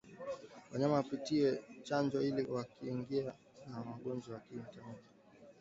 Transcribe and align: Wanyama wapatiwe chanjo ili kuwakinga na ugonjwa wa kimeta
Wanyama 0.71 0.97
wapatiwe 0.99 1.49
chanjo 1.87 2.17
ili 2.27 2.41
kuwakinga 2.47 3.33
na 3.69 3.77
ugonjwa 3.93 4.29
wa 4.33 4.41
kimeta 4.45 4.79